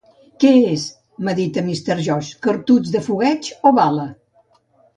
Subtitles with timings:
[0.43, 0.85] "Què és",
[1.27, 1.99] medita Mr.
[2.09, 4.11] George, "cartutx de fogueig o bala?"